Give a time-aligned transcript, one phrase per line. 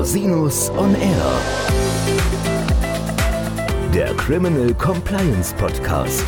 [0.00, 1.32] Rosinus on Air.
[3.92, 6.24] Der Criminal Compliance Podcast.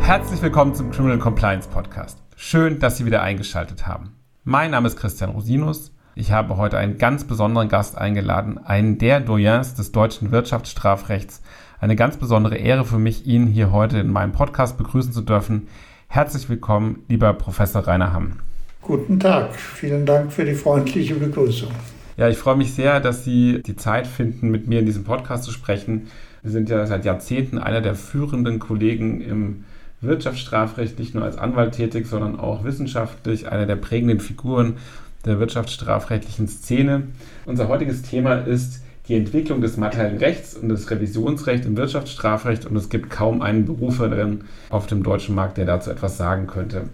[0.00, 2.22] Herzlich willkommen zum Criminal Compliance Podcast.
[2.36, 4.16] Schön, dass Sie wieder eingeschaltet haben.
[4.44, 5.92] Mein Name ist Christian Rosinus.
[6.14, 11.42] Ich habe heute einen ganz besonderen Gast eingeladen, einen der Doyens des deutschen Wirtschaftsstrafrechts,
[11.84, 15.68] eine ganz besondere Ehre für mich, ihn hier heute in meinem Podcast begrüßen zu dürfen.
[16.08, 18.38] Herzlich willkommen, lieber Professor Rainer Hamm.
[18.80, 21.68] Guten Tag, vielen Dank für die freundliche Begrüßung.
[22.16, 25.44] Ja, ich freue mich sehr, dass Sie die Zeit finden, mit mir in diesem Podcast
[25.44, 26.06] zu sprechen.
[26.42, 29.64] Wir sind ja seit Jahrzehnten einer der führenden Kollegen im
[30.00, 34.78] Wirtschaftsstrafrecht, nicht nur als Anwalt tätig, sondern auch wissenschaftlich, einer der prägenden Figuren
[35.26, 37.08] der wirtschaftsstrafrechtlichen Szene.
[37.44, 42.76] Unser heutiges Thema ist die Entwicklung des materiellen Rechts und des Revisionsrechts im Wirtschaftsstrafrecht und
[42.76, 46.84] es gibt kaum einen Berufer drin auf dem deutschen Markt, der dazu etwas sagen könnte.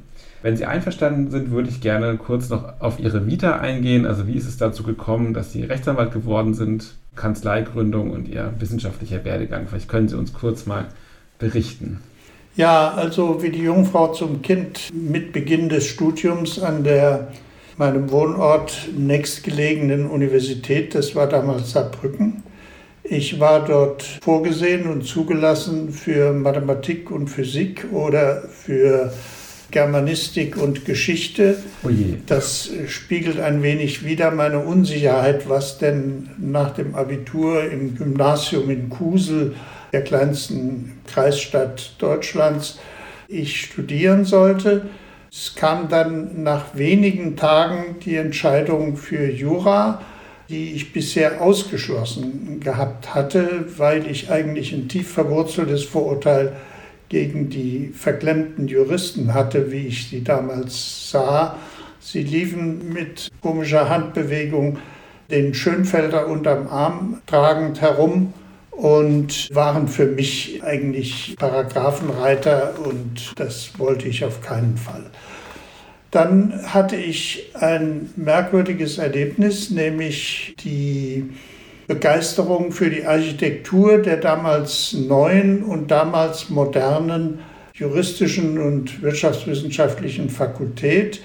[0.43, 4.07] Wenn Sie einverstanden sind, würde ich gerne kurz noch auf Ihre Vita eingehen.
[4.07, 9.25] Also wie ist es dazu gekommen, dass Sie Rechtsanwalt geworden sind, Kanzleigründung und Ihr wissenschaftlicher
[9.25, 9.67] Werdegang?
[9.69, 10.87] Vielleicht können Sie uns kurz mal
[11.39, 12.01] berichten.
[12.57, 17.29] Ja, also wie die Jungfrau zum Kind mit Beginn des Studiums an der
[17.81, 22.43] meinem Wohnort nächstgelegenen Universität, das war damals Saarbrücken.
[23.03, 29.13] Ich war dort vorgesehen und zugelassen für Mathematik und Physik oder für
[29.71, 31.57] Germanistik und Geschichte.
[31.83, 32.19] Oje.
[32.27, 38.91] Das spiegelt ein wenig wider meine Unsicherheit, was denn nach dem Abitur im Gymnasium in
[38.91, 39.55] Kusel,
[39.93, 42.79] der kleinsten Kreisstadt Deutschlands,
[43.27, 44.83] ich studieren sollte.
[45.33, 50.03] Es kam dann nach wenigen Tagen die Entscheidung für Jura,
[50.49, 56.57] die ich bisher ausgeschlossen gehabt hatte, weil ich eigentlich ein tief verwurzeltes Vorurteil
[57.09, 61.57] gegen die verklemmten Juristen hatte, wie ich sie damals sah.
[62.01, 64.79] Sie liefen mit komischer Handbewegung
[65.31, 68.33] den Schönfelder unterm Arm tragend herum
[68.81, 75.05] und waren für mich eigentlich Paragraphenreiter und das wollte ich auf keinen Fall.
[76.11, 81.31] Dann hatte ich ein merkwürdiges Erlebnis, nämlich die
[81.87, 87.41] Begeisterung für die Architektur der damals neuen und damals modernen
[87.75, 91.23] juristischen und wirtschaftswissenschaftlichen Fakultät.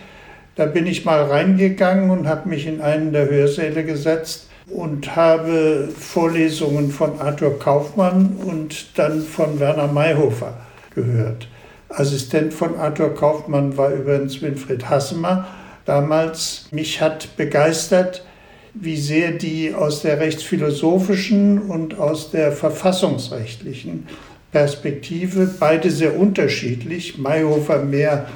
[0.56, 5.90] Da bin ich mal reingegangen und habe mich in einen der Hörsäle gesetzt und habe
[5.98, 10.58] Vorlesungen von Arthur Kaufmann und dann von Werner Mayhofer
[10.94, 11.48] gehört.
[11.96, 15.48] Assistent von Arthur Kaufmann war übrigens Winfried Hassemer.
[15.86, 18.26] Damals mich hat begeistert,
[18.74, 24.08] wie sehr die aus der rechtsphilosophischen und aus der verfassungsrechtlichen
[24.52, 28.28] Perspektive, beide sehr unterschiedlich, Mayhofer mehr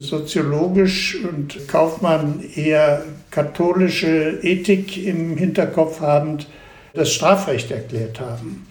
[0.00, 6.48] soziologisch und Kaufmann eher katholische Ethik im Hinterkopf habend,
[6.94, 8.66] das Strafrecht erklärt haben.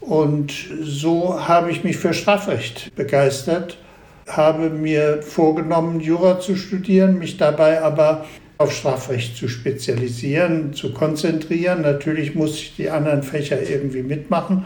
[0.00, 0.52] Und
[0.82, 3.78] so habe ich mich für Strafrecht begeistert,
[4.26, 8.24] habe mir vorgenommen, Jura zu studieren, mich dabei aber
[8.58, 11.82] auf Strafrecht zu spezialisieren, zu konzentrieren.
[11.82, 14.64] Natürlich muss ich die anderen Fächer irgendwie mitmachen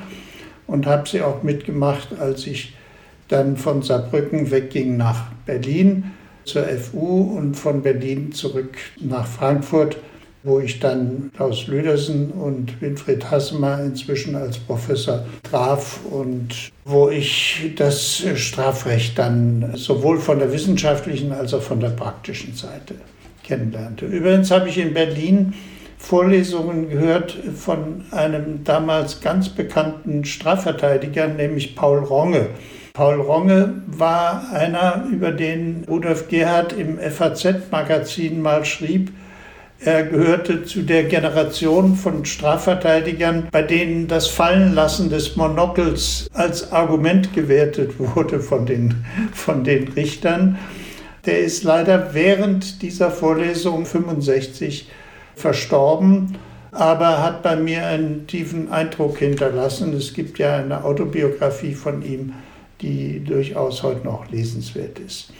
[0.66, 2.74] und habe sie auch mitgemacht, als ich
[3.28, 6.12] dann von Saarbrücken wegging nach Berlin
[6.44, 9.98] zur FU und von Berlin zurück nach Frankfurt
[10.48, 17.72] wo ich dann Klaus Lüdersen und Winfried Hassemer inzwischen als Professor traf und wo ich
[17.76, 22.94] das Strafrecht dann sowohl von der wissenschaftlichen als auch von der praktischen Seite
[23.44, 24.06] kennenlernte.
[24.06, 25.52] Übrigens habe ich in Berlin
[25.98, 32.50] Vorlesungen gehört von einem damals ganz bekannten Strafverteidiger, nämlich Paul Ronge.
[32.94, 39.10] Paul Ronge war einer, über den Rudolf Gerhard im FAZ-Magazin mal schrieb,
[39.80, 47.32] er gehörte zu der Generation von Strafverteidigern, bei denen das Fallenlassen des Monokels als Argument
[47.32, 50.58] gewertet wurde von den, von den Richtern.
[51.26, 54.90] Der ist leider während dieser Vorlesung 65
[55.36, 56.36] verstorben,
[56.72, 59.94] aber hat bei mir einen tiefen Eindruck hinterlassen.
[59.94, 62.34] Es gibt ja eine Autobiografie von ihm,
[62.80, 65.32] die durchaus heute noch lesenswert ist.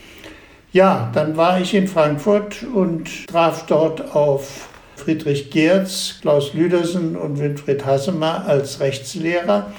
[0.73, 7.39] Ja, dann war ich in Frankfurt und traf dort auf Friedrich Gerz, Klaus Lüdersen und
[7.41, 9.73] Winfried Hassemer als Rechtslehrer,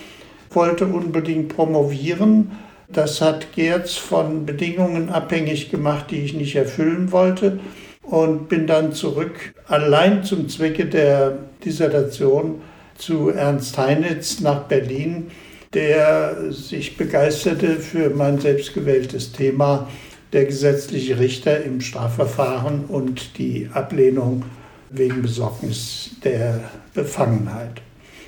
[0.50, 2.52] wollte unbedingt promovieren.
[2.88, 7.60] Das hat Gerz von Bedingungen abhängig gemacht, die ich nicht erfüllen wollte
[8.02, 12.64] und bin dann zurück, allein zum Zwecke der Dissertation
[12.98, 15.30] zu Ernst Heinitz nach Berlin
[15.74, 19.88] der sich begeisterte für mein selbstgewähltes Thema
[20.34, 24.44] der gesetzliche Richter im Strafverfahren und die Ablehnung
[24.90, 26.62] wegen Besorgnis der
[26.94, 27.82] Befangenheit.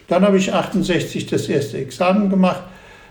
[0.08, 2.64] Dann habe ich 68 das erste Examen gemacht,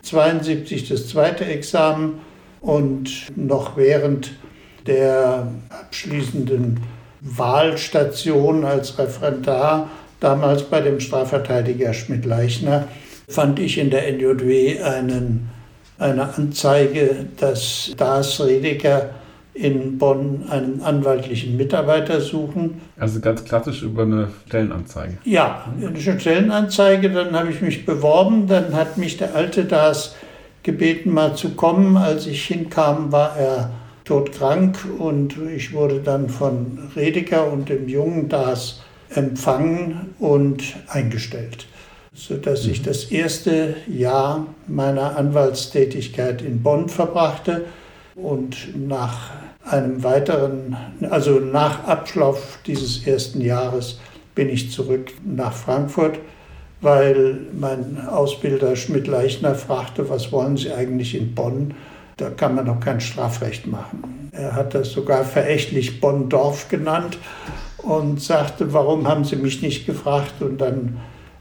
[0.03, 2.21] 72 das zweite Examen
[2.61, 4.33] und noch während
[4.87, 6.81] der abschließenden
[7.21, 9.91] Wahlstation als Referendar,
[10.21, 12.89] damals bei dem Strafverteidiger Schmidt-Leichner,
[13.29, 15.49] fand ich in der NJW einen,
[16.00, 19.11] eine Anzeige, dass Das Redeker
[19.55, 22.81] in Bonn einen anwaltlichen Mitarbeiter suchen.
[22.99, 25.19] Also ganz klassisch über eine Stellenanzeige.
[25.25, 27.11] Ja, eine Stellenanzeige.
[27.11, 28.47] Dann habe ich mich beworben.
[28.47, 30.17] Dann hat mich der alte Das
[30.62, 31.97] gebeten, mal zu kommen.
[31.97, 33.70] Als ich hinkam, war er
[34.05, 38.81] todkrank und ich wurde dann von Redeker und dem jungen Das
[39.14, 41.67] empfangen und eingestellt,
[42.21, 42.85] sodass ich mhm.
[42.85, 47.65] das erste Jahr meiner Anwaltstätigkeit in Bonn verbrachte
[48.15, 49.31] und nach
[49.65, 50.77] einem weiteren,
[51.09, 53.99] also nach Abschluss dieses ersten Jahres
[54.35, 56.19] bin ich zurück nach Frankfurt,
[56.81, 61.75] weil mein Ausbilder Schmidt-Leichner fragte, was wollen Sie eigentlich in Bonn?
[62.17, 64.31] Da kann man doch kein Strafrecht machen.
[64.33, 67.19] Er hat das sogar verächtlich Bonn-Dorf genannt
[67.79, 70.41] und sagte, warum haben Sie mich nicht gefragt?
[70.41, 70.99] Und dann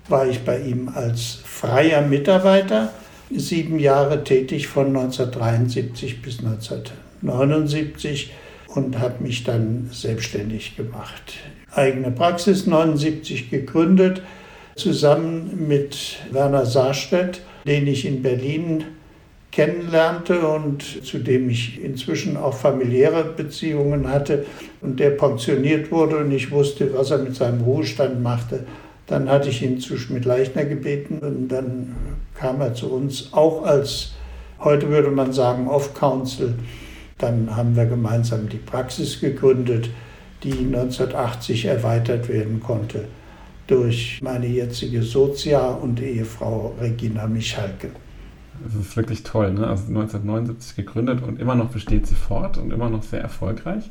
[0.10, 2.94] war ich bei ihm als freier Mitarbeiter
[3.32, 8.34] sieben Jahre tätig von 1973 bis 1979
[8.68, 11.34] und habe mich dann selbstständig gemacht.
[11.72, 14.22] Eigene Praxis 79 gegründet,
[14.76, 18.86] zusammen mit Werner Saarstedt, den ich in Berlin
[19.52, 24.46] kennenlernte und zu dem ich inzwischen auch familiäre Beziehungen hatte
[24.82, 28.66] und der pensioniert wurde und ich wusste, was er mit seinem Ruhestand machte.
[29.10, 31.96] Dann hatte ich ihn zu Schmidt-Leichner gebeten und dann
[32.36, 34.14] kam er zu uns auch als,
[34.60, 36.54] heute würde man sagen, Off-Council.
[37.18, 39.90] Dann haben wir gemeinsam die Praxis gegründet,
[40.44, 43.06] die 1980 erweitert werden konnte
[43.66, 47.90] durch meine jetzige Sozia und Ehefrau Regina Michalke.
[48.64, 49.54] Das ist wirklich toll.
[49.54, 49.68] Ne?
[49.68, 53.90] Also 1979 gegründet und immer noch besteht sie fort und immer noch sehr erfolgreich.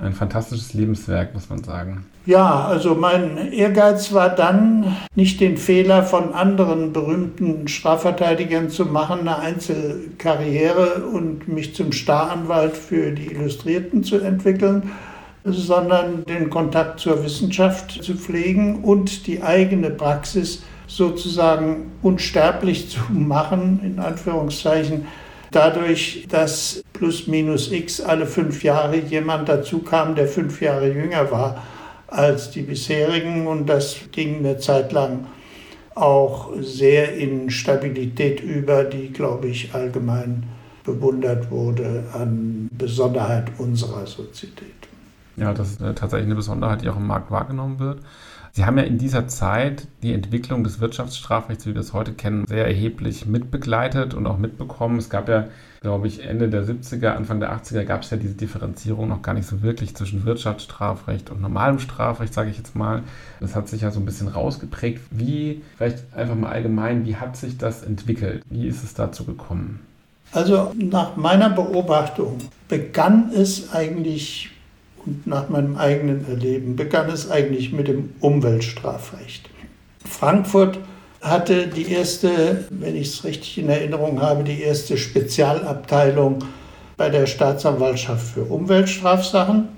[0.00, 2.06] Ein fantastisches Lebenswerk, muss man sagen.
[2.24, 9.20] Ja, also mein Ehrgeiz war dann, nicht den Fehler von anderen berühmten Strafverteidigern zu machen,
[9.20, 14.92] eine Einzelkarriere und mich zum Staranwalt für die Illustrierten zu entwickeln,
[15.44, 23.80] sondern den Kontakt zur Wissenschaft zu pflegen und die eigene Praxis sozusagen unsterblich zu machen,
[23.82, 25.06] in Anführungszeichen,
[25.52, 31.30] dadurch, dass plus minus x alle fünf Jahre jemand dazu kam, der fünf Jahre jünger
[31.30, 31.62] war
[32.08, 33.46] als die bisherigen.
[33.46, 35.26] Und das ging eine Zeit lang
[35.94, 40.44] auch sehr in Stabilität über, die, glaube ich, allgemein
[40.84, 44.72] bewundert wurde an Besonderheit unserer Sozietät.
[45.36, 48.00] Ja, das ist tatsächlich eine Besonderheit, die auch im Markt wahrgenommen wird.
[48.54, 52.46] Sie haben ja in dieser Zeit die Entwicklung des Wirtschaftsstrafrechts, wie wir das heute kennen,
[52.46, 54.98] sehr erheblich mitbegleitet und auch mitbekommen.
[54.98, 55.46] Es gab ja,
[55.80, 59.32] glaube ich, Ende der 70er, Anfang der 80er gab es ja diese Differenzierung noch gar
[59.32, 63.02] nicht so wirklich zwischen Wirtschaftsstrafrecht und normalem Strafrecht, sage ich jetzt mal.
[63.40, 65.00] Das hat sich ja so ein bisschen rausgeprägt.
[65.10, 68.44] Wie, vielleicht einfach mal allgemein, wie hat sich das entwickelt?
[68.50, 69.80] Wie ist es dazu gekommen?
[70.32, 72.36] Also nach meiner Beobachtung
[72.68, 74.51] begann es eigentlich
[75.04, 79.48] und nach meinem eigenen Erleben begann es eigentlich mit dem Umweltstrafrecht.
[80.04, 80.78] Frankfurt
[81.20, 86.40] hatte die erste, wenn ich es richtig in Erinnerung habe, die erste Spezialabteilung
[86.96, 89.68] bei der Staatsanwaltschaft für Umweltstrafsachen.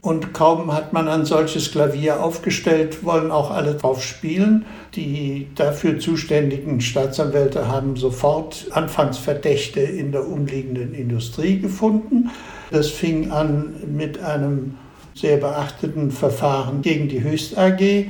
[0.00, 4.64] Und kaum hat man ein solches Klavier aufgestellt, wollen auch alle drauf spielen.
[4.94, 12.30] Die dafür zuständigen Staatsanwälte haben sofort Anfangsverdächte in der umliegenden Industrie gefunden.
[12.70, 14.76] Das fing an mit einem
[15.14, 18.06] sehr beachteten Verfahren gegen die Höchst AG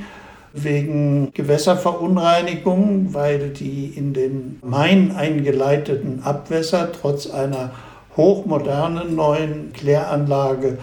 [0.53, 7.71] wegen Gewässerverunreinigung, weil die in den Main eingeleiteten Abwässer trotz einer
[8.15, 10.77] hochmodernen neuen Kläranlage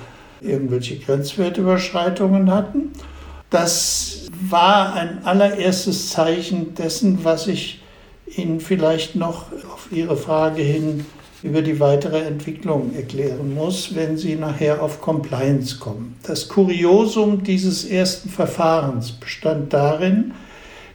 [0.47, 2.93] irgendwelche Grenzwertüberschreitungen hatten.
[3.51, 7.83] Das war ein allererstes Zeichen dessen, was ich
[8.37, 11.07] Ihnen vielleicht noch auf Ihre Frage hin
[11.43, 16.17] über die weitere Entwicklung erklären muss, wenn Sie nachher auf Compliance kommen.
[16.25, 20.33] Das Kuriosum dieses ersten Verfahrens bestand darin,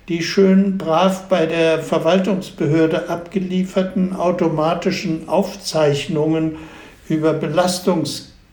[0.10, 6.58] die schön brav bei der Verwaltungsbehörde abgelieferten automatischen Aufzeichnungen
[7.08, 7.34] über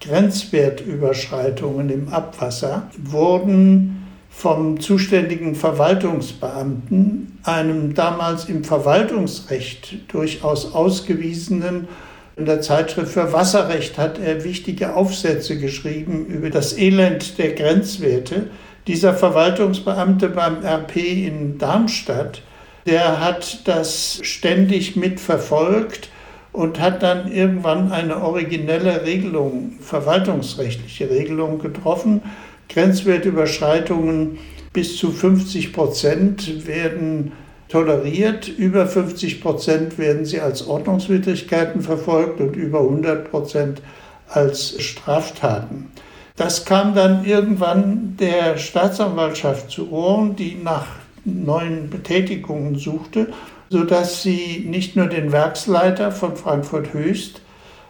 [0.00, 11.88] Belastungsgrenzwertüberschreitungen im Abwasser wurden vom zuständigen Verwaltungsbeamten, einem damals im Verwaltungsrecht durchaus ausgewiesenen
[12.37, 18.47] in der Zeitschrift für Wasserrecht hat er wichtige Aufsätze geschrieben über das Elend der Grenzwerte.
[18.87, 22.43] Dieser Verwaltungsbeamte beim RP in Darmstadt,
[22.87, 26.11] der hat das ständig mitverfolgt
[26.52, 32.23] und hat dann irgendwann eine originelle Regelung, verwaltungsrechtliche Regelung getroffen.
[32.69, 34.38] Grenzwertüberschreitungen
[34.73, 37.33] bis zu 50 Prozent werden
[37.69, 38.49] toleriert.
[38.49, 43.83] Über 50 Prozent werden sie als Ordnungswidrigkeiten verfolgt und über 100 Prozent
[44.28, 45.90] als Straftaten.
[46.37, 50.87] Das kam dann irgendwann der Staatsanwaltschaft zu Ohren, die nach
[51.25, 53.28] neuen Betätigungen suchte,
[53.71, 57.41] sodass sie nicht nur den Werksleiter von Frankfurt Höchst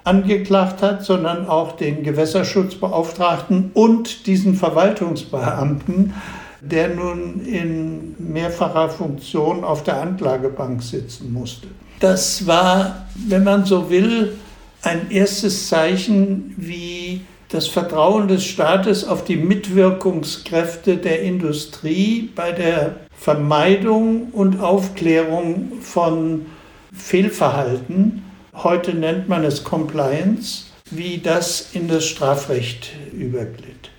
[0.04, 6.14] angeklagt hat, sondern auch den Gewässerschutzbeauftragten und diesen Verwaltungsbeamten,
[6.60, 11.68] der nun in mehrfacher Funktion auf der Anklagebank sitzen musste.
[12.00, 14.36] Das war, wenn man so will,
[14.82, 22.96] ein erstes Zeichen, wie das Vertrauen des Staates auf die Mitwirkungskräfte der Industrie bei der
[23.18, 26.46] Vermeidung und Aufklärung von
[26.92, 33.90] Fehlverhalten, heute nennt man es Compliance, wie das in das Strafrecht überglitt.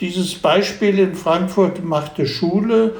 [0.00, 2.96] Dieses Beispiel in Frankfurt machte Schule.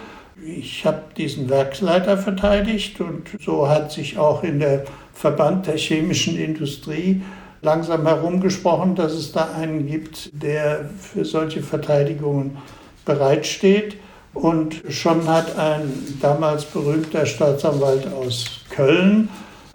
[0.46, 6.38] Ich habe diesen Werksleiter verteidigt und so hat sich auch in der Verband der chemischen
[6.38, 7.22] Industrie
[7.62, 12.58] langsam herumgesprochen, dass es da einen gibt, der für solche Verteidigungen
[13.04, 13.96] bereitsteht.
[14.34, 19.28] Und schon hat ein damals berühmter Staatsanwalt aus Köln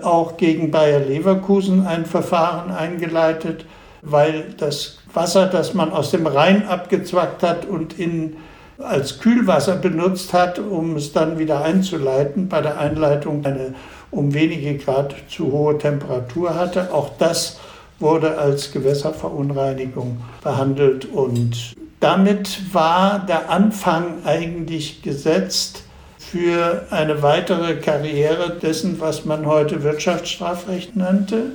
[0.04, 3.66] auch gegen Bayer Leverkusen ein Verfahren eingeleitet,
[4.02, 8.38] weil das Wasser, das man aus dem Rhein abgezwackt hat und in,
[8.78, 13.74] als Kühlwasser benutzt hat, um es dann wieder einzuleiten, bei der Einleitung eine
[14.12, 16.94] um wenige Grad zu hohe Temperatur hatte.
[16.94, 17.60] Auch das
[18.00, 25.84] wurde als Gewässerverunreinigung behandelt und damit war der Anfang eigentlich gesetzt
[26.18, 31.54] für eine weitere Karriere dessen, was man heute Wirtschaftsstrafrecht nannte.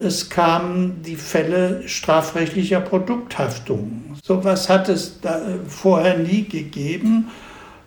[0.00, 4.16] Es kamen die Fälle strafrechtlicher Produkthaftung.
[4.22, 5.20] So etwas hat es
[5.68, 7.30] vorher nie gegeben,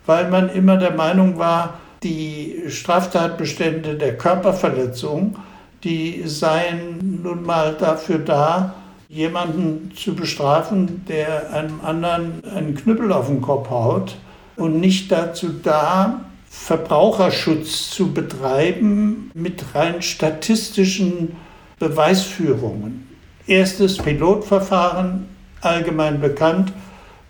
[0.06, 5.36] weil man immer der Meinung war, die Straftatbestände der Körperverletzung,
[5.84, 8.76] die seien nun mal dafür da,
[9.10, 14.18] jemanden zu bestrafen, der einem anderen einen Knüppel auf den Kopf haut
[14.56, 21.36] und nicht dazu da, Verbraucherschutz zu betreiben mit rein statistischen
[21.80, 23.08] Beweisführungen.
[23.46, 25.28] Erstes Pilotverfahren,
[25.62, 26.74] allgemein bekannt,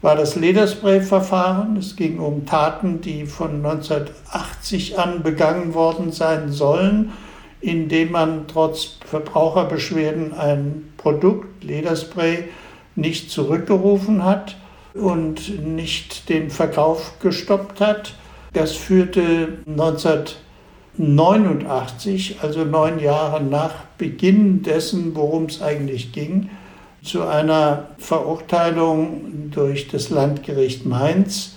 [0.02, 1.78] war das Lederspray-Verfahren.
[1.78, 7.12] Es ging um Taten, die von 1980 an begangen worden sein sollen,
[7.62, 12.46] indem man trotz Verbraucherbeschwerden ein Produkt, Lederspray,
[12.96, 14.58] nicht zurückgerufen hat
[14.94, 18.16] und nicht den Verkauf gestoppt hat.
[18.54, 20.38] Das führte 1980
[20.98, 26.50] 89, also neun Jahre nach Beginn dessen, worum es eigentlich ging,
[27.04, 31.56] zu einer Verurteilung durch das Landgericht Mainz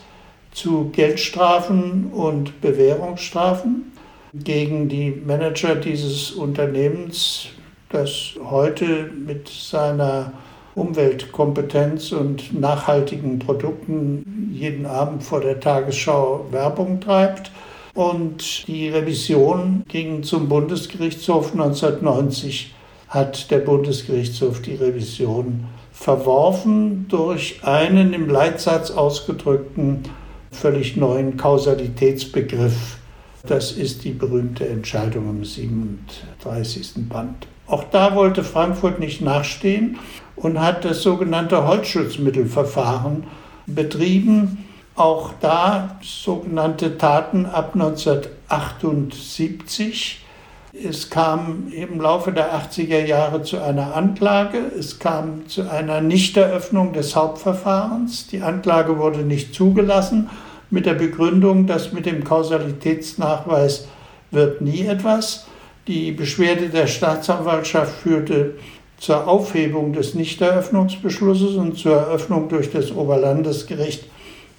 [0.53, 3.93] zu Geldstrafen und Bewährungsstrafen
[4.35, 7.47] gegen die Manager dieses Unternehmens,
[7.91, 10.33] das heute mit seiner
[10.75, 17.51] Umweltkompetenz und nachhaltigen Produkten jeden Abend vor der Tagesschau Werbung treibt
[17.95, 22.73] und die Revision ging zum Bundesgerichtshof 1990
[23.09, 30.05] hat der Bundesgerichtshof die Revision verworfen durch einen im Leitsatz ausgedrückten
[30.53, 33.00] völlig neuen Kausalitätsbegriff.
[33.47, 37.09] Das ist die berühmte Entscheidung im 37.
[37.09, 37.47] Band.
[37.67, 39.99] Auch da wollte Frankfurt nicht nachstehen
[40.37, 43.25] und hat das sogenannte Holzschutzmittelverfahren
[43.67, 44.67] betrieben
[44.97, 50.27] auch da sogenannte Taten ab 1978.
[50.73, 54.59] Es kam im Laufe der 80er Jahre zu einer Anklage.
[54.79, 58.27] Es kam zu einer Nichteröffnung des Hauptverfahrens.
[58.27, 60.29] Die Anklage wurde nicht zugelassen
[60.71, 63.89] mit der Begründung, dass mit dem Kausalitätsnachweis
[64.31, 65.47] wird nie etwas.
[65.87, 68.55] Die Beschwerde der Staatsanwaltschaft führte
[68.99, 74.05] zur Aufhebung des Nichteröffnungsbeschlusses und zur Eröffnung durch das Oberlandesgericht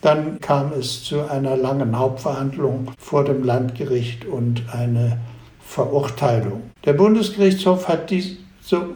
[0.01, 5.20] dann kam es zu einer langen Hauptverhandlung vor dem Landgericht und eine
[5.63, 6.63] Verurteilung.
[6.86, 8.38] Der Bundesgerichtshof hat diese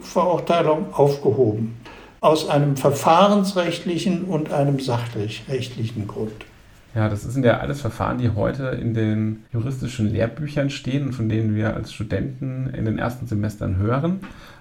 [0.00, 1.76] Verurteilung aufgehoben,
[2.20, 6.44] aus einem verfahrensrechtlichen und einem sachrechtlichen Grund.
[6.96, 11.28] Ja, das sind ja alles Verfahren, die heute in den juristischen Lehrbüchern stehen und von
[11.28, 14.20] denen wir als Studenten in den ersten Semestern hören.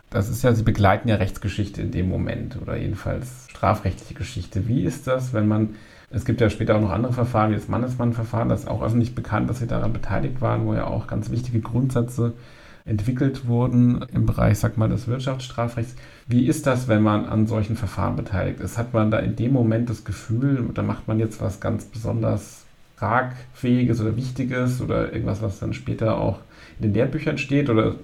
[0.09, 4.67] Das ist ja, Sie begleiten ja Rechtsgeschichte in dem Moment oder jedenfalls strafrechtliche Geschichte.
[4.67, 5.75] Wie ist das, wenn man,
[6.09, 9.15] es gibt ja später auch noch andere Verfahren, wie das Mannesmann-Verfahren, das ist auch öffentlich
[9.15, 12.33] bekannt, dass Sie daran beteiligt waren, wo ja auch ganz wichtige Grundsätze
[12.85, 15.95] entwickelt wurden im Bereich, sag mal, des Wirtschaftsstrafrechts.
[16.27, 18.77] Wie ist das, wenn man an solchen Verfahren beteiligt ist?
[18.77, 22.65] Hat man da in dem Moment das Gefühl, da macht man jetzt was ganz besonders
[22.97, 26.39] tragfähiges oder Wichtiges oder irgendwas, was dann später auch
[26.79, 27.69] in den Lehrbüchern steht?
[27.69, 27.95] Oder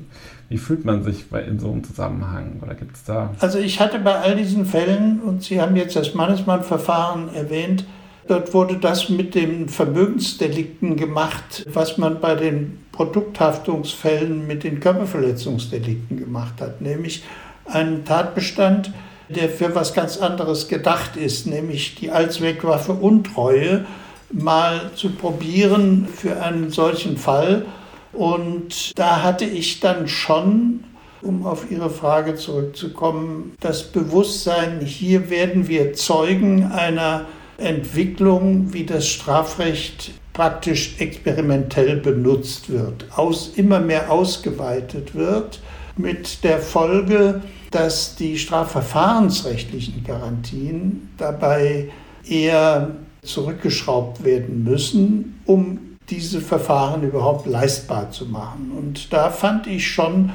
[0.50, 2.60] wie fühlt man sich in so einem Zusammenhang?
[2.62, 3.30] Oder gibt da?
[3.40, 7.86] Also ich hatte bei all diesen Fällen, und Sie haben jetzt das Mannesmann-Verfahren erwähnt,
[8.32, 16.16] Dort wurde das mit den Vermögensdelikten gemacht, was man bei den Produkthaftungsfällen mit den Körperverletzungsdelikten
[16.16, 17.26] gemacht hat, nämlich
[17.66, 18.94] einen Tatbestand,
[19.28, 23.84] der für was ganz anderes gedacht ist, nämlich die Allzweckwaffe Untreue
[24.32, 27.66] mal zu probieren für einen solchen Fall.
[28.14, 30.86] Und da hatte ich dann schon,
[31.22, 37.26] um auf Ihre Frage zurückzukommen, das Bewusstsein, hier werden wir Zeugen einer
[37.62, 45.62] Entwicklung, wie das Strafrecht praktisch experimentell benutzt wird, aus, immer mehr ausgeweitet wird,
[45.98, 51.90] mit der Folge, dass die strafverfahrensrechtlichen Garantien dabei
[52.28, 52.92] eher
[53.22, 58.72] zurückgeschraubt werden müssen, um diese Verfahren überhaupt leistbar zu machen.
[58.78, 60.32] Und da fand ich schon,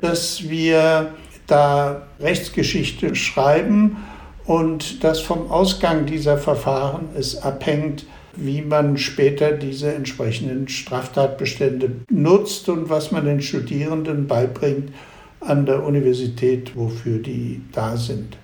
[0.00, 1.14] dass wir
[1.46, 3.96] da Rechtsgeschichte schreiben
[4.50, 8.04] und dass vom Ausgang dieser Verfahren es abhängt,
[8.34, 14.92] wie man später diese entsprechenden Straftatbestände nutzt und was man den Studierenden beibringt
[15.38, 18.38] an der Universität, wofür die da sind.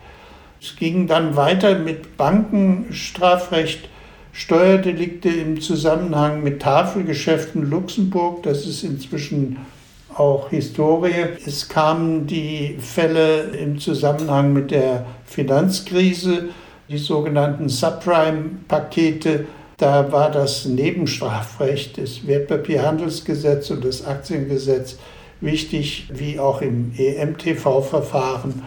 [0.63, 3.89] Es ging dann weiter mit Bankenstrafrecht,
[4.31, 8.45] Steuerdelikte im Zusammenhang mit Tafelgeschäften Luxemburg.
[8.45, 9.57] Das ist inzwischen
[10.19, 11.37] auch Historie.
[11.45, 16.49] Es kamen die Fälle im Zusammenhang mit der Finanzkrise,
[16.89, 19.47] die sogenannten Subprime-Pakete.
[19.77, 24.97] Da war das Nebenstrafrecht, das Wertpapierhandelsgesetz und das Aktiengesetz
[25.41, 28.63] wichtig, wie auch im EMTV-Verfahren,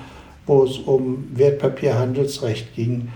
[0.45, 3.09] wo es um Wertpapierhandelsrecht ging.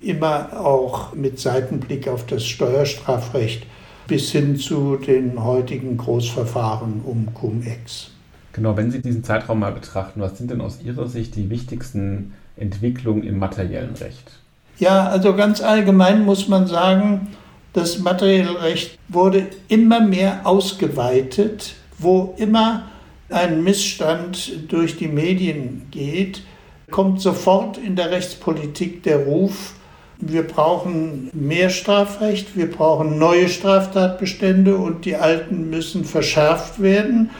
[0.00, 3.66] Immer auch mit Seitenblick auf das Steuerstrafrecht
[4.08, 8.10] bis hin zu den heutigen Großverfahren um Cum-Ex.
[8.52, 12.32] Genau, wenn Sie diesen Zeitraum mal betrachten, was sind denn aus Ihrer Sicht die wichtigsten
[12.56, 14.32] Entwicklungen im materiellen Recht?
[14.78, 17.28] Ja, also ganz allgemein muss man sagen,
[17.74, 22.84] das materielle Recht wurde immer mehr ausgeweitet, wo immer
[23.28, 26.42] ein Missstand durch die Medien geht,
[26.90, 29.74] kommt sofort in der Rechtspolitik der Ruf,
[30.20, 37.30] wir brauchen mehr Strafrecht, wir brauchen neue Straftatbestände und die alten müssen verschärft werden.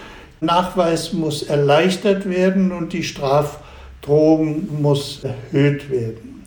[0.41, 6.45] Nachweis muss erleichtert werden und die Strafdrohung muss erhöht werden.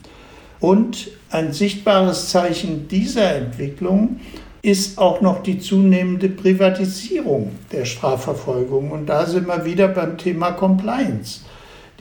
[0.62, 4.20] Und ein sichtbares Zeichen dieser Entwicklung
[4.62, 8.91] ist auch noch die zunehmende Privatisierung der Strafverfolgung.
[8.91, 11.41] Und da sind wir wieder beim Thema Compliance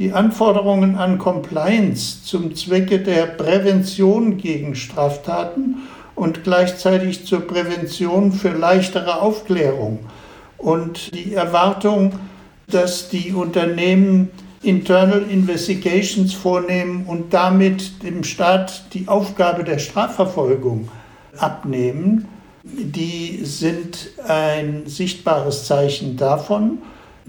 [0.00, 5.82] die Anforderungen an Compliance zum Zwecke der Prävention gegen Straftaten
[6.14, 9.98] und gleichzeitig zur Prävention für leichtere Aufklärung
[10.56, 12.14] und die Erwartung,
[12.66, 14.30] dass die Unternehmen
[14.62, 20.88] Internal Investigations vornehmen und damit dem Staat die Aufgabe der Strafverfolgung
[21.36, 22.26] abnehmen,
[22.62, 26.78] die sind ein sichtbares Zeichen davon.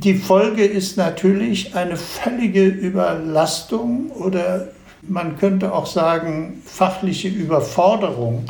[0.03, 4.69] Die Folge ist natürlich eine völlige Überlastung oder
[5.03, 8.45] man könnte auch sagen fachliche Überforderung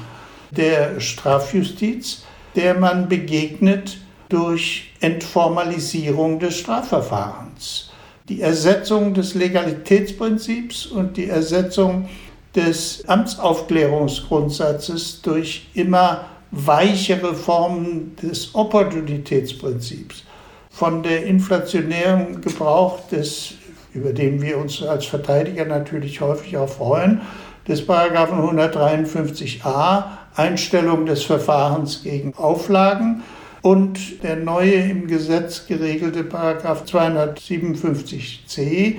[0.52, 2.24] der Strafjustiz,
[2.56, 3.98] der man begegnet
[4.30, 7.90] durch Entformalisierung des Strafverfahrens.
[8.30, 12.08] Die Ersetzung des Legalitätsprinzips und die Ersetzung
[12.56, 20.24] des Amtsaufklärungsgrundsatzes durch immer weichere Formen des Opportunitätsprinzips
[20.72, 23.54] von der inflationären Gebrauch des,
[23.94, 27.22] über den wir uns als Verteidiger natürlich häufig auch freuen,
[27.68, 30.06] des Paragraphen 153a,
[30.36, 33.24] Einstellung des Verfahrens gegen Auflagen.
[33.62, 38.96] Und der neue im Gesetz geregelte Paragraph 257c,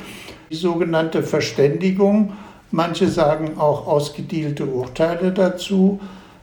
[0.50, 2.35] die sogenannte Verständigung,
[2.70, 5.98] manche sagen auch ausgedielte Urteile dazu,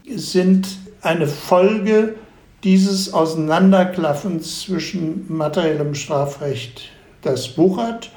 [0.06, 0.68] sind
[1.02, 2.16] eine Folge
[2.64, 6.90] dieses Auseinanderklaffens zwischen materiellem Strafrecht,
[7.22, 8.12] das wuchert,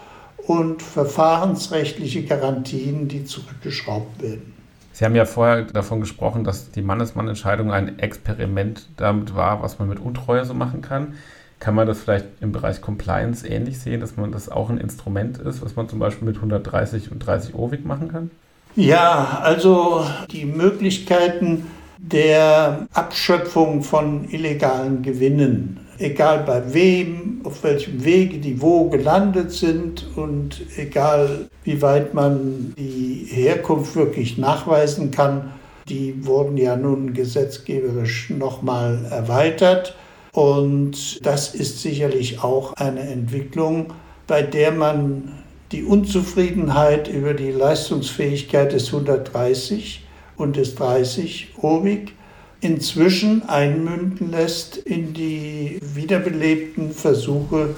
[0.46, 4.52] und verfahrensrechtliche Garantien, die zurückgeschraubt werden.
[4.92, 9.88] Sie haben ja vorher davon gesprochen, dass die Mannesmann-Entscheidung ein Experiment damit war, was man
[9.88, 11.14] mit Untreue so machen kann.
[11.60, 15.38] Kann man das vielleicht im Bereich Compliance ähnlich sehen, dass man das auch ein Instrument
[15.38, 18.30] ist, was man zum Beispiel mit 130 und 30 OWIG machen kann?
[18.74, 21.66] Ja, also die Möglichkeiten
[22.02, 30.04] der Abschöpfung von illegalen Gewinnen, egal bei wem, auf welchem Wege die wo gelandet sind
[30.16, 35.52] und egal wie weit man die Herkunft wirklich nachweisen kann,
[35.88, 39.94] die wurden ja nun gesetzgeberisch nochmal erweitert.
[40.32, 43.92] Und das ist sicherlich auch eine Entwicklung,
[44.26, 45.32] bei der man
[45.70, 50.01] die Unzufriedenheit über die Leistungsfähigkeit des 130
[50.36, 52.12] und des 30 OWIG
[52.60, 57.70] inzwischen einmünden lässt in die wiederbelebten Versuche,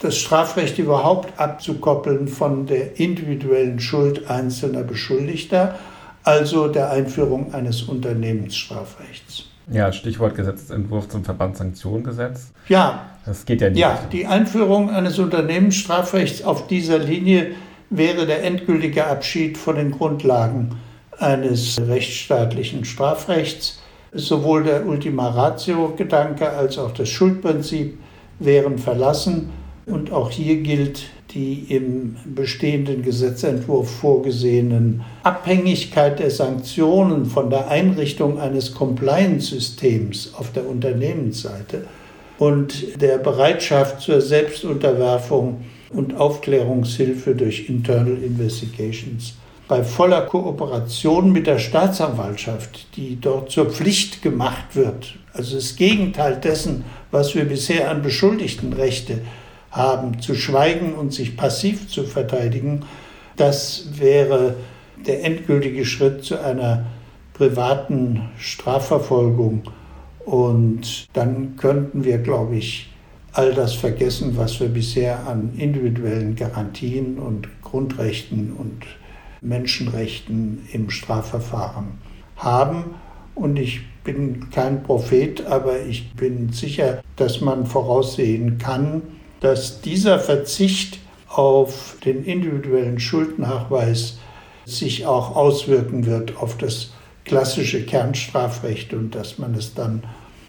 [0.00, 5.78] das Strafrecht überhaupt abzukoppeln von der individuellen Schuld einzelner Beschuldigter,
[6.24, 9.44] also der Einführung eines Unternehmensstrafrechts.
[9.70, 12.52] Ja, Stichwort Gesetzentwurf zum Verbandssanktionengesetz.
[12.68, 13.06] Ja.
[13.24, 13.78] Das geht ja nicht.
[13.78, 17.52] Ja, die Einführung eines Unternehmensstrafrechts auf dieser Linie
[17.90, 20.76] wäre der endgültige Abschied von den Grundlagen
[21.22, 23.78] eines rechtsstaatlichen Strafrechts.
[24.12, 27.98] Sowohl der Ultima Ratio-Gedanke als auch das Schuldprinzip
[28.38, 29.50] wären verlassen.
[29.86, 31.04] Und auch hier gilt
[31.34, 40.68] die im bestehenden Gesetzentwurf vorgesehenen Abhängigkeit der Sanktionen von der Einrichtung eines Compliance-Systems auf der
[40.68, 41.86] Unternehmensseite
[42.38, 49.34] und der Bereitschaft zur Selbstunterwerfung und Aufklärungshilfe durch Internal Investigations
[49.68, 56.36] bei voller Kooperation mit der Staatsanwaltschaft, die dort zur Pflicht gemacht wird, also das Gegenteil
[56.36, 59.20] dessen, was wir bisher an Beschuldigtenrechte
[59.70, 62.84] haben, zu schweigen und sich passiv zu verteidigen,
[63.36, 64.56] das wäre
[65.06, 66.86] der endgültige Schritt zu einer
[67.32, 69.62] privaten Strafverfolgung.
[70.24, 72.92] Und dann könnten wir, glaube ich,
[73.32, 78.82] all das vergessen, was wir bisher an individuellen Garantien und Grundrechten und
[79.42, 81.98] Menschenrechten im Strafverfahren
[82.36, 82.94] haben.
[83.34, 89.02] Und ich bin kein Prophet, aber ich bin sicher, dass man voraussehen kann,
[89.40, 94.18] dass dieser Verzicht auf den individuellen Schuldnachweis
[94.64, 96.92] sich auch auswirken wird auf das
[97.24, 100.02] klassische Kernstrafrecht und dass man es dann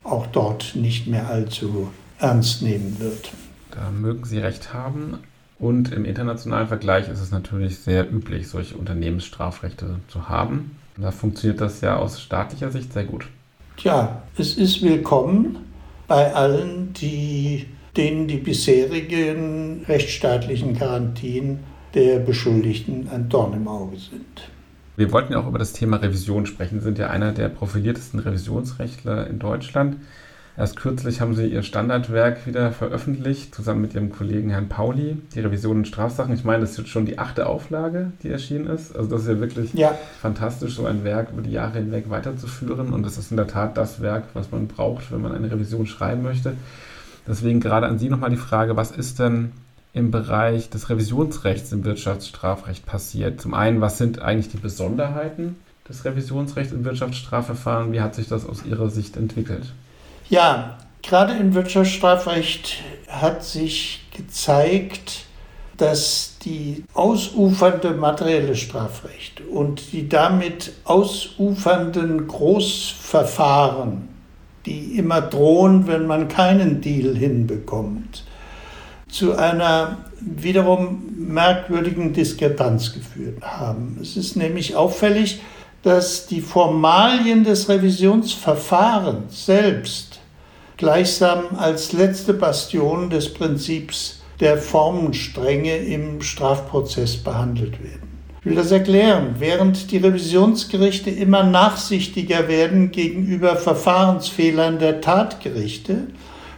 [0.03, 3.32] auch dort nicht mehr allzu ernst nehmen wird.
[3.71, 5.19] Da mögen Sie recht haben.
[5.63, 10.71] Und im internationalen Vergleich ist es natürlich sehr üblich, solche Unternehmensstrafrechte zu haben.
[10.97, 13.30] Da funktioniert das ja aus staatlicher Sicht sehr gut.
[13.78, 15.60] Tja, es ist willkommen
[16.10, 21.60] bei allen, die, denen die bisherigen rechtsstaatlichen Garantien
[21.93, 24.49] der Beschuldigten ein Dorn im Auge sind.
[24.97, 26.80] Wir wollten ja auch über das Thema Revision sprechen.
[26.80, 29.95] Sie sind ja einer der profiliertesten Revisionsrechtler in Deutschland.
[30.56, 35.39] Erst kürzlich haben sie ihr Standardwerk wieder veröffentlicht, zusammen mit ihrem Kollegen Herrn Pauli, die
[35.39, 36.32] Revision in Strafsachen.
[36.36, 38.96] Ich meine, das ist jetzt schon die achte Auflage, die erschienen ist.
[38.96, 39.98] Also das ist ja wirklich ja.
[40.22, 42.94] fantastisch, so ein Werk über die Jahre hinweg weiterzuführen.
[42.94, 45.88] Und das ist in der Tat das Werk, was man braucht, wenn man eine Revision
[45.88, 46.54] schreiben möchte.
[47.28, 49.54] Deswegen gerade an Sie nochmal die Frage, was ist denn
[49.92, 53.42] im Bereich des Revisionsrechts im Wirtschaftsstrafrecht passiert?
[53.42, 55.56] Zum einen, was sind eigentlich die Besonderheiten
[55.89, 57.92] des Revisionsrechts im Wirtschaftsstrafverfahren?
[57.92, 59.74] Wie hat sich das aus Ihrer Sicht entwickelt?
[60.30, 65.26] Ja, gerade im Wirtschaftsstrafrecht hat sich gezeigt,
[65.78, 74.08] dass die ausufernde materielle Strafrecht und die damit ausufernden Großverfahren,
[74.66, 78.24] die immer drohen, wenn man keinen Deal hinbekommt,
[79.10, 83.98] zu einer wiederum merkwürdigen Diskrepanz geführt haben.
[84.02, 85.42] Es ist nämlich auffällig,
[85.82, 90.12] dass die Formalien des Revisionsverfahrens selbst
[90.78, 98.14] gleichsam als letzte Bastion des Prinzips der Formenstrenge im Strafprozess behandelt werden.
[98.40, 99.36] Ich will das erklären.
[99.40, 106.08] Während die Revisionsgerichte immer nachsichtiger werden gegenüber Verfahrensfehlern der Tatgerichte,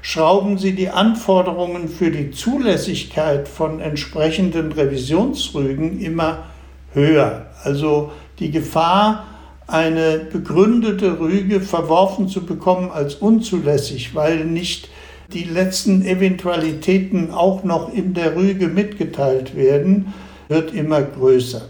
[0.01, 6.45] schrauben sie die Anforderungen für die Zulässigkeit von entsprechenden Revisionsrügen immer
[6.93, 7.47] höher.
[7.63, 9.25] Also die Gefahr,
[9.67, 14.89] eine begründete Rüge verworfen zu bekommen als unzulässig, weil nicht
[15.33, 20.13] die letzten Eventualitäten auch noch in der Rüge mitgeteilt werden,
[20.49, 21.63] wird immer größer.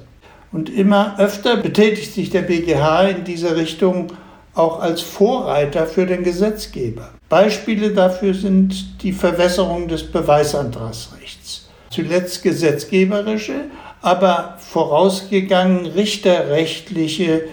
[0.51, 4.07] Und immer öfter betätigt sich der BGH in dieser Richtung
[4.53, 7.09] auch als Vorreiter für den Gesetzgeber.
[7.27, 11.67] Beispiele dafür sind die Verwässerung des Beweisantragsrechts.
[11.89, 13.65] Zuletzt gesetzgeberische,
[14.01, 17.45] aber vorausgegangen richterrechtliche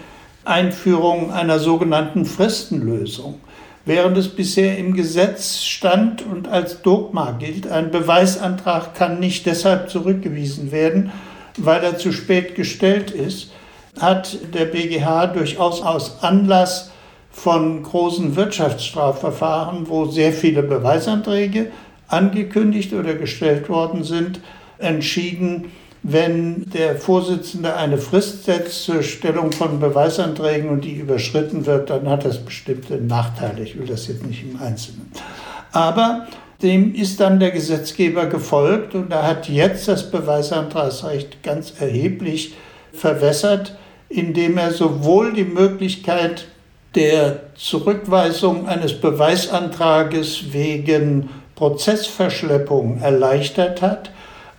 [0.45, 3.41] Einführung einer sogenannten Fristenlösung.
[3.85, 9.91] Während es bisher im Gesetz stand und als Dogma gilt, ein Beweisantrag kann nicht deshalb
[9.91, 11.11] zurückgewiesen werden,
[11.59, 13.51] weil er zu spät gestellt ist,
[14.01, 16.93] hat der BGH durchaus aus Anlass
[17.31, 21.73] von großen Wirtschaftsstrafverfahren, wo sehr viele Beweisanträge
[22.07, 24.41] angekündigt oder gestellt worden sind,
[24.79, 31.91] entschieden, wenn der Vorsitzende eine Frist setzt zur Stellung von Beweisanträgen und die überschritten wird,
[31.91, 33.63] dann hat das bestimmte Nachteile.
[33.63, 35.13] Ich will das jetzt nicht im Einzelnen.
[35.71, 36.27] Aber
[36.61, 42.55] dem ist dann der Gesetzgeber gefolgt und er hat jetzt das Beweisantragsrecht ganz erheblich
[42.93, 43.77] verwässert,
[44.09, 46.47] indem er sowohl die Möglichkeit
[46.95, 54.11] der Zurückweisung eines Beweisantrages wegen Prozessverschleppung erleichtert hat,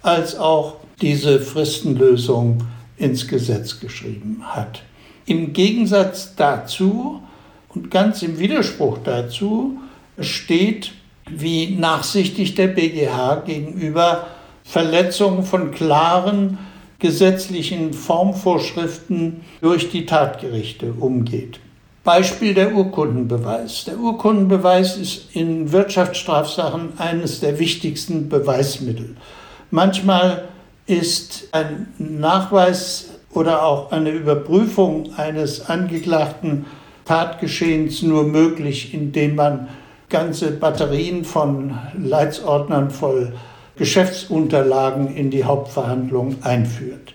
[0.01, 2.59] als auch diese Fristenlösung
[2.97, 4.83] ins Gesetz geschrieben hat.
[5.25, 7.21] Im Gegensatz dazu
[7.67, 9.79] und ganz im Widerspruch dazu
[10.17, 10.93] steht,
[11.29, 14.27] wie nachsichtig der BGH gegenüber
[14.63, 16.57] Verletzungen von klaren
[16.99, 21.59] gesetzlichen Formvorschriften durch die Tatgerichte umgeht.
[22.05, 23.83] Beispiel der Urkundenbeweis.
[23.85, 29.17] Der Urkundenbeweis ist in Wirtschaftsstrafsachen eines der wichtigsten Beweismittel.
[29.69, 30.45] Manchmal
[30.86, 36.65] ist ein Nachweis oder auch eine Überprüfung eines angeklagten
[37.06, 39.69] Tatgeschehens nur möglich, indem man
[40.10, 43.34] ganze Batterien von Leitsordnern voll
[43.76, 47.13] Geschäftsunterlagen in die Hauptverhandlung einführt.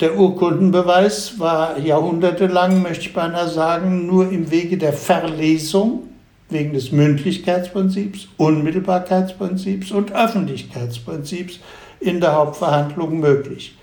[0.00, 6.08] Der Urkundenbeweis war jahrhundertelang, möchte ich beinahe sagen, nur im Wege der Verlesung
[6.50, 11.60] wegen des Mündlichkeitsprinzips, Unmittelbarkeitsprinzips und Öffentlichkeitsprinzips
[12.00, 13.76] in der Hauptverhandlung möglich.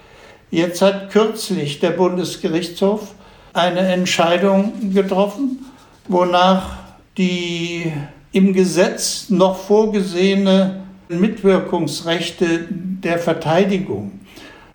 [0.50, 3.14] Jetzt hat kürzlich der Bundesgerichtshof
[3.54, 5.66] eine Entscheidung getroffen,
[6.08, 6.78] wonach
[7.18, 7.92] die
[8.32, 14.22] im Gesetz noch vorgesehene Mitwirkungsrechte der Verteidigung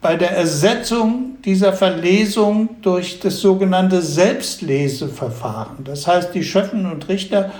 [0.07, 5.85] bei der Ersetzung dieser Verlesung durch das sogenannte Selbstleseverfahren.
[5.85, 7.51] Das heißt, die Schöffen und Richter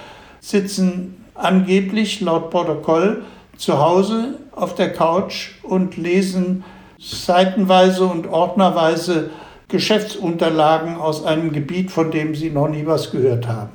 [0.41, 3.25] sitzen angeblich laut Protokoll
[3.57, 6.65] zu Hause auf der Couch und lesen
[6.99, 9.31] seitenweise und ordnerweise
[9.69, 13.71] Geschäftsunterlagen aus einem Gebiet, von dem sie noch nie was gehört haben.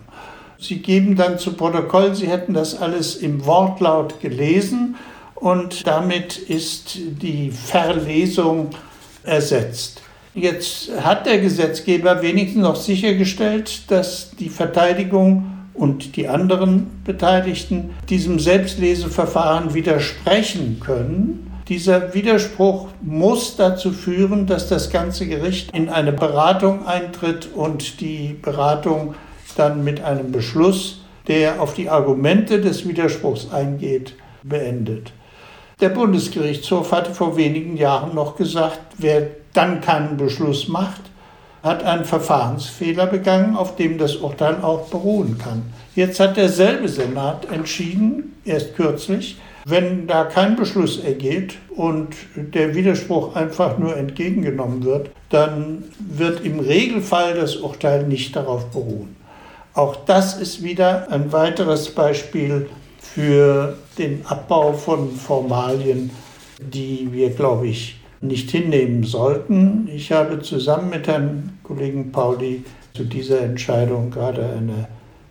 [0.58, 4.96] Sie geben dann zu Protokoll, Sie hätten das alles im Wortlaut gelesen
[5.36, 8.70] und damit ist die Verlesung
[9.24, 10.02] ersetzt.
[10.34, 18.40] Jetzt hat der Gesetzgeber wenigstens noch sichergestellt, dass die Verteidigung und die anderen Beteiligten diesem
[18.40, 21.52] Selbstleseverfahren widersprechen können.
[21.68, 28.36] Dieser Widerspruch muss dazu führen, dass das ganze Gericht in eine Beratung eintritt und die
[28.42, 29.16] Beratung
[29.56, 35.14] dann mit einem Beschluss, der auf die Argumente des Widerspruchs eingeht, beendet.
[35.80, 41.02] Der Bundesgerichtshof hatte vor wenigen Jahren noch gesagt, wer dann keinen Beschluss macht,
[41.64, 45.64] hat einen Verfahrensfehler begangen, auf dem das Urteil auch beruhen kann.
[45.96, 53.36] Jetzt hat derselbe Senat entschieden, erst kürzlich, wenn da kein Beschluss ergeht und der Widerspruch
[53.36, 59.16] einfach nur entgegengenommen wird, dann wird im Regelfall das Urteil nicht darauf beruhen.
[59.74, 62.68] Auch das ist wieder ein weiteres Beispiel
[63.00, 66.10] für den Abbau von Formalien,
[66.60, 69.88] die wir, glaube ich, nicht hinnehmen sollten.
[69.94, 74.88] Ich habe zusammen mit Herrn Kollegen Pauli zu dieser Entscheidung gerade eine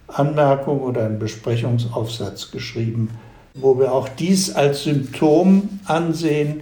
[0.09, 3.11] Anmerkung oder einen Besprechungsaufsatz geschrieben,
[3.55, 6.61] wo wir auch dies als Symptom ansehen,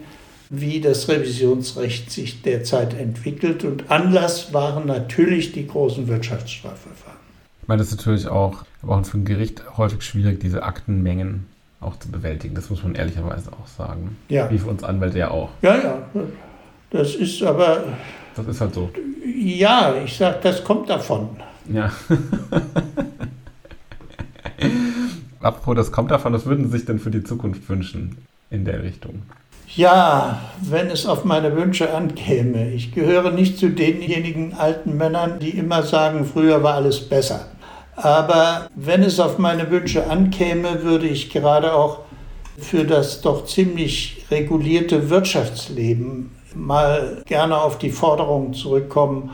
[0.50, 3.64] wie das Revisionsrecht sich derzeit entwickelt.
[3.64, 7.18] Und Anlass waren natürlich die großen Wirtschaftsstrafverfahren.
[7.62, 11.46] Ich meine, das ist natürlich auch, auch für ein Gericht häufig schwierig, diese Aktenmengen
[11.80, 12.54] auch zu bewältigen.
[12.54, 14.16] Das muss man ehrlicherweise auch sagen.
[14.28, 14.50] Ja.
[14.50, 15.50] Wie für uns Anwälte ja auch.
[15.62, 15.98] Ja, ja.
[16.90, 17.84] Das ist aber.
[18.34, 18.90] Das ist halt so.
[19.24, 21.28] Ja, ich sage, das kommt davon.
[21.70, 21.92] Ja.
[25.40, 28.18] Apropos, das kommt davon, was würden Sie sich denn für die Zukunft wünschen
[28.50, 29.22] in der Richtung?
[29.76, 32.70] Ja, wenn es auf meine Wünsche ankäme.
[32.72, 37.46] Ich gehöre nicht zu denjenigen alten Männern, die immer sagen, früher war alles besser.
[38.00, 42.00] Aber wenn es auf meine Wünsche ankäme, würde ich gerade auch
[42.56, 49.30] für das doch ziemlich regulierte Wirtschaftsleben mal gerne auf die Forderung zurückkommen,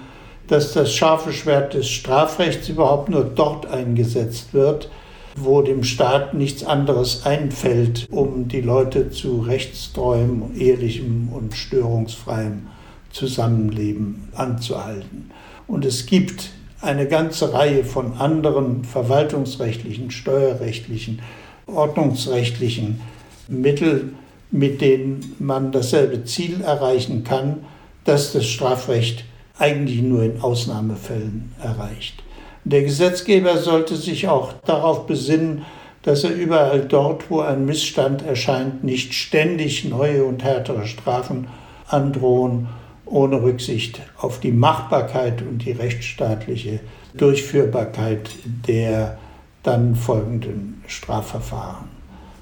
[0.46, 4.90] dass das scharfe Schwert des Strafrechts überhaupt nur dort eingesetzt wird,
[5.36, 12.66] wo dem Staat nichts anderes einfällt, um die Leute zu rechtstreuem, ehrlichem und störungsfreiem
[13.10, 15.30] Zusammenleben anzuhalten.
[15.66, 16.50] Und es gibt
[16.84, 21.20] eine ganze Reihe von anderen verwaltungsrechtlichen, steuerrechtlichen,
[21.66, 23.00] ordnungsrechtlichen
[23.48, 24.16] Mitteln,
[24.50, 27.64] mit denen man dasselbe Ziel erreichen kann,
[28.04, 29.24] das das Strafrecht
[29.58, 32.22] eigentlich nur in Ausnahmefällen erreicht.
[32.64, 35.64] Der Gesetzgeber sollte sich auch darauf besinnen,
[36.02, 41.46] dass er überall dort, wo ein Missstand erscheint, nicht ständig neue und härtere Strafen
[41.88, 42.68] androhen,
[43.06, 46.80] ohne Rücksicht auf die Machbarkeit und die rechtsstaatliche
[47.14, 48.30] Durchführbarkeit
[48.66, 49.18] der
[49.62, 51.88] dann folgenden Strafverfahren.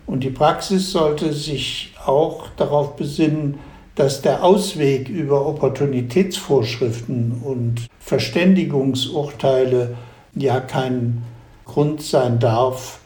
[0.06, 3.58] Und die Praxis sollte sich auch darauf besinnen,
[3.94, 9.96] dass der Ausweg über Opportunitätsvorschriften und Verständigungsurteile
[10.34, 11.22] ja kein
[11.66, 13.00] Grund sein darf,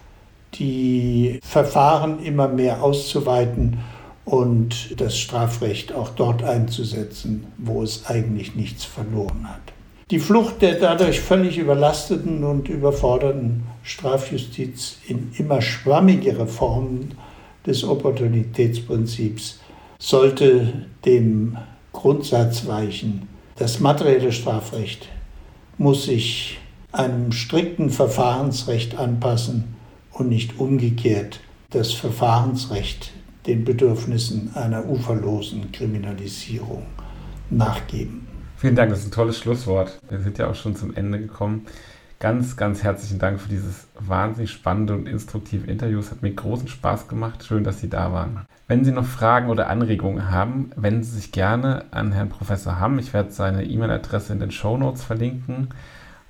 [0.54, 3.78] die Verfahren immer mehr auszuweiten
[4.26, 9.72] und das Strafrecht auch dort einzusetzen, wo es eigentlich nichts verloren hat.
[10.10, 17.14] Die Flucht der dadurch völlig überlasteten und überforderten Strafjustiz in immer schwammigere Formen
[17.66, 19.60] des Opportunitätsprinzips
[19.98, 21.56] sollte dem
[21.92, 23.28] Grundsatz weichen.
[23.56, 25.08] Das materielle Strafrecht
[25.78, 26.58] muss sich
[26.92, 29.76] einem strikten Verfahrensrecht anpassen
[30.12, 33.12] und nicht umgekehrt das Verfahrensrecht
[33.46, 36.82] den Bedürfnissen einer uferlosen Kriminalisierung
[37.50, 38.26] nachgeben.
[38.56, 39.98] Vielen Dank, das ist ein tolles Schlusswort.
[40.08, 41.66] Wir sind ja auch schon zum Ende gekommen.
[42.18, 45.98] Ganz, ganz herzlichen Dank für dieses wahnsinnig spannende und instruktive Interview.
[45.98, 47.44] Es hat mir großen Spaß gemacht.
[47.44, 48.46] Schön, dass Sie da waren.
[48.68, 52.98] Wenn Sie noch Fragen oder Anregungen haben, wenden Sie sich gerne an Herrn Professor Hamm.
[52.98, 55.68] Ich werde seine E-Mail-Adresse in den Show Notes verlinken.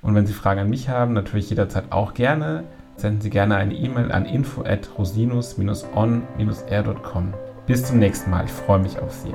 [0.03, 2.65] Und wenn Sie Fragen an mich haben, natürlich jederzeit auch gerne
[2.97, 7.35] senden Sie gerne eine E-Mail an info at rosinus-on-r.com.
[7.67, 8.45] Bis zum nächsten Mal.
[8.45, 9.35] Ich freue mich auf Sie.